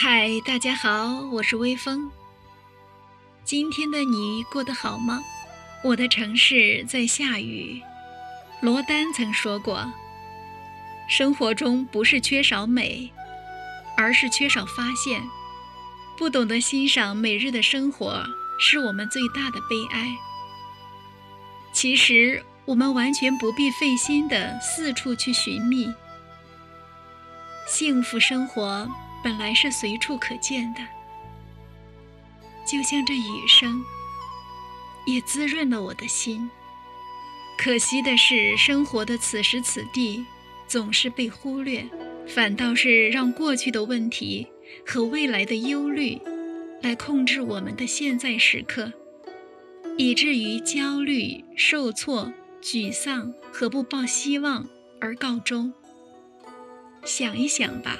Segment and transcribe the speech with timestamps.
[0.00, 2.08] 嗨，大家好，我是微风。
[3.42, 5.20] 今天的你过得好吗？
[5.82, 7.82] 我的城市在下雨。
[8.60, 9.92] 罗丹曾说过，
[11.08, 13.10] 生活中不是缺少美，
[13.96, 15.20] 而是缺少发现。
[16.16, 18.24] 不懂得欣赏每日的生活，
[18.60, 20.16] 是我们最大的悲哀。
[21.72, 25.92] 其实，我们完全不必费心的四处去寻觅。
[27.66, 28.88] 幸福生活。
[29.22, 30.80] 本来是随处可见的，
[32.66, 33.82] 就像这雨声，
[35.06, 36.50] 也滋润了我的心。
[37.56, 40.24] 可惜的是，生活的此时此地
[40.68, 41.84] 总是被忽略，
[42.26, 44.46] 反倒是让过去的问题
[44.86, 46.20] 和未来的忧虑
[46.80, 48.92] 来控制我们的现在时刻，
[49.96, 54.68] 以至于焦虑、受挫、沮丧和不抱希望
[55.00, 55.72] 而告终。
[57.04, 57.98] 想一想吧。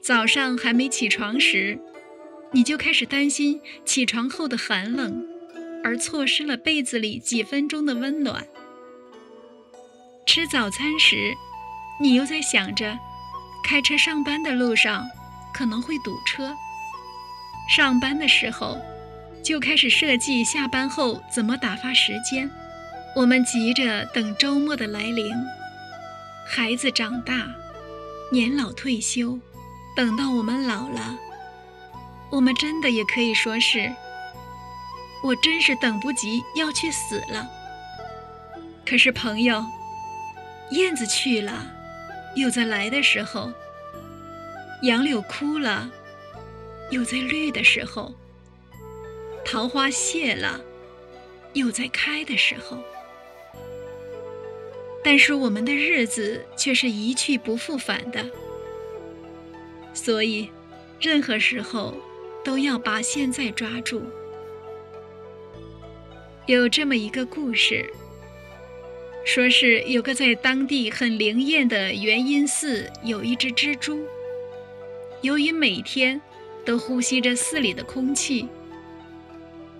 [0.00, 1.78] 早上还没起床时，
[2.52, 5.26] 你就开始担心起床后的寒冷，
[5.84, 8.46] 而错失了被子里几分钟的温暖。
[10.24, 11.34] 吃早餐时，
[12.00, 12.98] 你又在想着
[13.64, 15.06] 开车上班的路上
[15.52, 16.54] 可能会堵车。
[17.76, 18.78] 上班的时候，
[19.42, 22.50] 就开始设计下班后怎么打发时间。
[23.16, 25.34] 我们急着等周末的来临，
[26.46, 27.48] 孩子长大，
[28.30, 29.38] 年老退休。
[29.98, 31.18] 等到我们老了，
[32.30, 33.92] 我们真的也可以说是，
[35.24, 37.50] 我真是等不及要去死了。
[38.86, 39.66] 可是朋友，
[40.70, 41.66] 燕子去了，
[42.36, 43.50] 又在来的时候；
[44.82, 45.90] 杨柳枯了，
[46.92, 48.12] 又在绿的时候；
[49.44, 50.60] 桃花谢了，
[51.54, 52.78] 又在开的时候。
[55.02, 58.24] 但是我们的日子却是一去不复返的。
[59.98, 60.48] 所以，
[61.00, 61.92] 任何时候
[62.44, 64.00] 都要把现在抓住。
[66.46, 67.84] 有这么一个故事，
[69.24, 74.06] 说是有个在当地很灵验的元音寺，有一只蜘蛛。
[75.20, 76.20] 由于每天
[76.64, 78.46] 都呼吸着寺里的空气，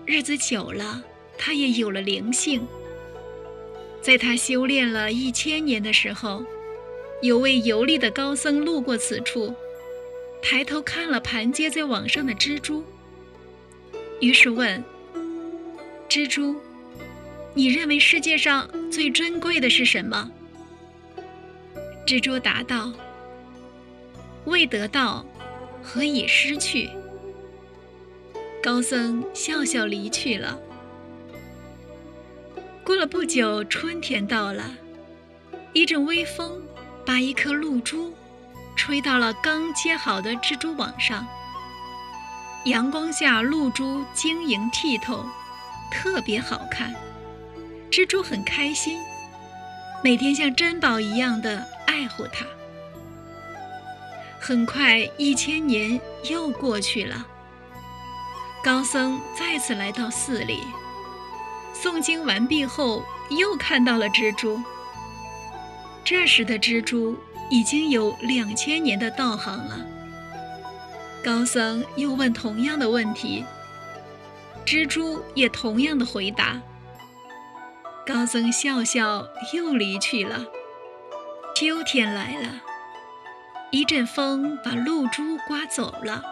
[0.05, 1.01] 日子久了，
[1.37, 2.67] 它也有了灵性。
[4.01, 6.43] 在它修炼了一千年的时候，
[7.21, 9.55] 有位游历的高僧路过此处。
[10.41, 12.83] 抬头看了盘结在网上的蜘蛛，
[14.19, 14.83] 于是问
[16.09, 16.55] ：“蜘蛛，
[17.53, 20.31] 你认为世界上最珍贵的是什么？”
[22.07, 22.91] 蜘蛛答道
[24.45, 25.23] ：“未得到，
[25.83, 26.89] 何以失去？”
[28.63, 30.59] 高僧笑笑离去了。
[32.83, 34.75] 过了不久，春天到了，
[35.73, 36.59] 一阵微风
[37.05, 38.11] 把一颗露珠。
[38.79, 41.27] 吹到了刚接好的蜘蛛网上，
[42.63, 45.25] 阳光下露珠晶莹剔透，
[45.91, 46.95] 特别好看。
[47.91, 48.97] 蜘蛛很开心，
[50.01, 52.45] 每天像珍宝一样的爱护它。
[54.39, 57.27] 很快，一千年又过去了。
[58.63, 60.63] 高僧再次来到寺里，
[61.75, 64.57] 诵经完毕后，又看到了蜘蛛。
[66.05, 67.17] 这时的蜘蛛。
[67.49, 69.85] 已经有两千年的道行了。
[71.23, 73.43] 高僧又问同样的问题，
[74.65, 76.61] 蜘蛛也同样的回答。
[78.05, 80.45] 高僧笑笑又离去了。
[81.55, 82.61] 秋天来了，
[83.69, 86.23] 一阵风把露珠刮走了，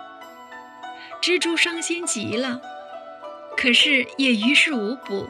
[1.22, 2.62] 蜘蛛伤心极了，
[3.58, 5.28] 可是也于事无补。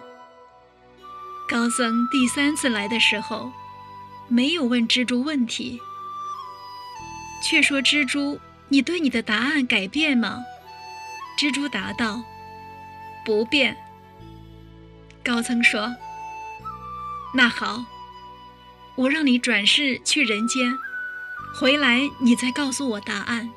[1.49, 3.51] 高僧第三次来的时候，
[4.27, 5.79] 没有问蜘蛛问题，
[7.43, 8.39] 却说：“蜘蛛，
[8.69, 10.43] 你对你的答案改变吗？”
[11.39, 12.23] 蜘蛛答道
[13.23, 13.77] ：“不变。”
[15.23, 15.95] 高僧说
[17.33, 17.85] ：“那好，
[18.95, 20.77] 我让你转世去人间，
[21.55, 23.49] 回来你再告诉我答案。”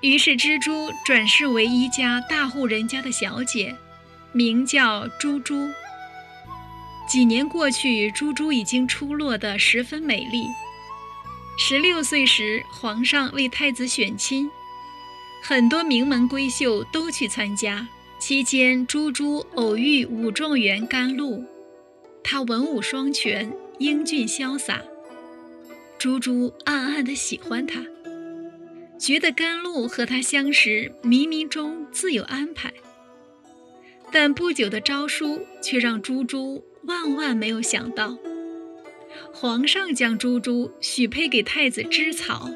[0.00, 3.76] 于是蜘蛛转世为一家大户人家的小姐，
[4.32, 5.70] 名叫珠珠。
[7.12, 10.46] 几年过去，珠珠已经出落得十分美丽。
[11.58, 14.50] 十六岁时，皇上为太子选亲，
[15.42, 17.86] 很多名门闺秀都去参加。
[18.18, 21.44] 期间，珠珠偶遇武状元甘露，
[22.24, 24.80] 他文武双全，英俊潇洒。
[25.98, 27.84] 珠珠暗暗地喜欢他，
[28.98, 32.72] 觉得甘露和他相识，冥冥中自有安排。
[34.10, 36.64] 但不久的诏书却让珠珠。
[36.84, 38.16] 万万没有想到，
[39.32, 42.50] 皇上将珠珠许配给太子芝草，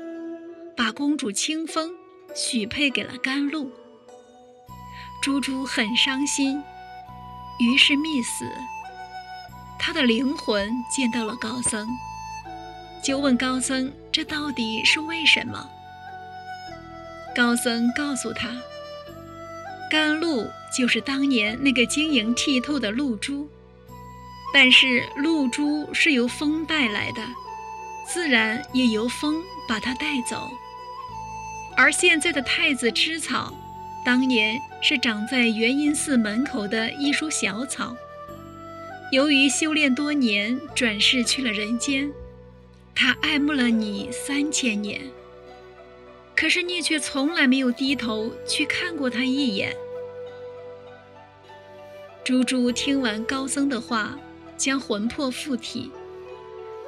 [0.76, 1.92] 把公主清风
[2.34, 3.70] 许配给了甘露。
[5.22, 6.62] 珠珠很伤心，
[7.60, 8.44] 于是觅死。
[9.78, 11.88] 他的灵魂见到了高僧，
[13.02, 15.70] 就问高僧：“这到底是为什么？”
[17.34, 18.48] 高僧告诉他
[19.90, 20.46] ：“甘露
[20.76, 23.48] 就是当年那个晶莹剔透的露珠，
[24.58, 27.20] 但是露珠是由风带来的。”
[28.08, 30.48] 自然也由风把它带走，
[31.76, 33.52] 而现在的太子芝草，
[34.02, 37.94] 当年是长在元音寺门口的一株小草。
[39.12, 42.10] 由于修炼多年，转世去了人间，
[42.94, 45.02] 他爱慕了你三千年，
[46.34, 49.76] 可是你却从来没有低头去看过他一眼。
[52.24, 54.16] 猪猪听完高僧的话，
[54.56, 55.90] 将魂魄附体。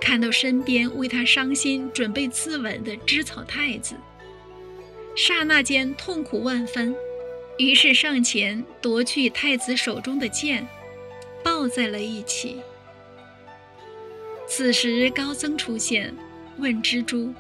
[0.01, 3.97] 看到身边为他伤心、准备自刎的知草太子，
[5.17, 6.95] 刹那间痛苦万分，
[7.57, 10.67] 于是上前夺去太子手中的剑，
[11.43, 12.61] 抱在了一起。
[14.47, 16.15] 此时高僧出现，
[16.59, 17.35] 问蜘蛛：“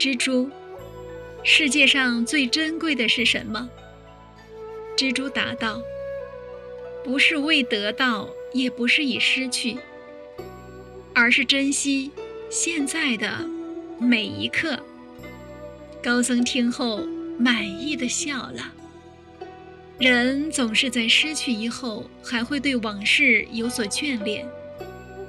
[0.00, 0.50] 蜘蛛，
[1.44, 3.68] 世界上最珍贵的是什么？”
[4.96, 5.80] 蜘蛛答道
[7.04, 9.76] ：“不是未得到，也不是已失去。”
[11.14, 12.10] 而是珍惜
[12.50, 13.48] 现在的
[13.98, 14.78] 每一刻。
[16.02, 17.06] 高僧听后
[17.38, 18.72] 满意的笑了。
[19.98, 24.46] 人总是在失去以后，还会对往事有所眷恋，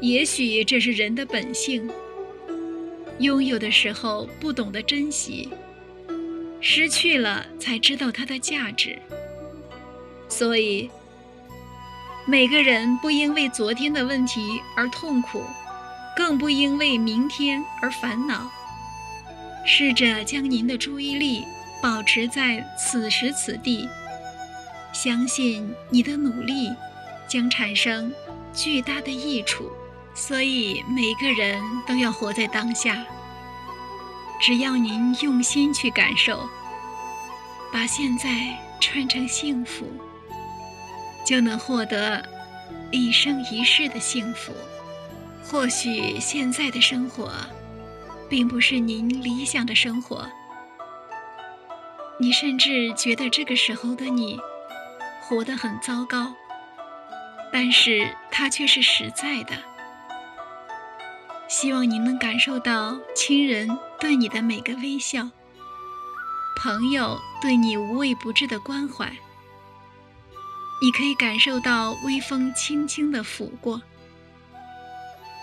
[0.02, 1.90] 也许这是人的本性。
[3.20, 5.50] 拥有的时候不懂得珍惜，
[6.60, 9.00] 失去了才知道它的价值。
[10.28, 10.90] 所以，
[12.28, 15.44] 每个人不应为昨天的问题而痛苦。
[16.16, 18.50] 更不应为明天而烦恼。
[19.64, 21.46] 试着将您的注意力
[21.80, 23.88] 保持在此时此地，
[24.92, 26.74] 相信你的努力
[27.28, 28.12] 将产生
[28.52, 29.72] 巨大的益处。
[30.16, 33.06] 所以，每个人都要活在当下。
[34.42, 36.50] 只要您用心去感受，
[37.72, 39.86] 把现在穿成幸福，
[41.28, 42.24] 就能获得
[42.90, 44.54] 一生一世的幸福。
[45.44, 47.30] 或许现在的生活，
[48.30, 50.26] 并不是您理想的生活，
[52.18, 54.40] 你甚至觉得这个时候的你，
[55.22, 56.34] 活得很糟糕，
[57.52, 59.58] 但是它却是实在的。
[61.50, 65.30] 希望您能感受到亲人对你的每个微笑，
[66.58, 69.12] 朋友对你无微不至的关怀，
[70.82, 73.82] 你可以感受到微风轻轻的拂过。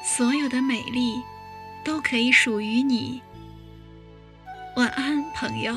[0.04, 1.14] 所有的美丽，
[1.84, 3.20] 都可以属于你。
[4.76, 5.74] 晚安，朋友。